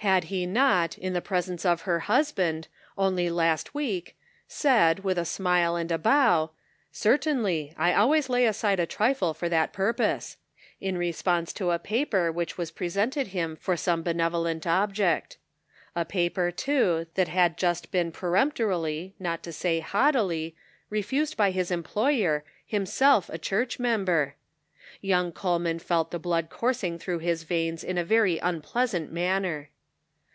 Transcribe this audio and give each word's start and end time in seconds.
Had 0.00 0.24
he 0.24 0.44
not, 0.46 0.96
in 0.98 1.14
the 1.14 1.22
presence 1.22 1.64
of 1.64 1.80
her 1.80 2.00
husband, 2.00 2.68
only 2.98 3.28
last 3.30 3.74
week, 3.74 4.14
said, 4.46 4.98
with 5.00 5.16
a 5.18 5.24
smile 5.24 5.74
and 5.74 5.90
a 5.90 5.96
bow," 5.98 6.50
Cer 6.92 7.16
tainly, 7.18 7.72
I 7.78 7.94
always 7.94 8.28
lay 8.28 8.44
aside 8.44 8.78
a 8.78 8.84
trifle 8.86 9.32
for 9.34 9.48
that 9.48 9.72
pur 9.72 9.92
pose," 9.94 10.36
in 10.82 10.96
response 10.98 11.50
to 11.54 11.70
a 11.70 11.78
paper 11.80 12.30
which 12.30 12.58
was 12.58 12.70
pre 12.70 12.86
sented 12.88 13.28
him 13.28 13.56
for 13.56 13.74
some 13.74 14.02
benevolent 14.02 14.64
object. 14.66 15.38
A 15.96 16.04
paper, 16.04 16.50
too, 16.52 17.06
that 17.14 17.28
had 17.28 17.56
just 17.56 17.90
been 17.90 18.12
peremptorily, 18.12 19.14
not 19.18 19.42
to 19.44 19.52
say 19.52 19.80
haughtily, 19.80 20.54
refused 20.90 21.36
by 21.38 21.50
his 21.52 21.70
employer, 21.72 22.44
him 22.66 22.84
self 22.86 23.28
a 23.30 23.38
church 23.38 23.78
member? 23.80 24.34
Young 25.00 25.32
Coleman 25.32 25.78
felt 25.80 26.10
the 26.10 26.18
blood 26.20 26.48
coursing 26.50 26.96
through 26.98 27.20
his 27.20 27.42
veins 27.44 27.82
in 27.82 27.96
a 27.98 28.04
very 28.04 28.36
unpleasant 28.38 29.10
manner. 29.10 29.70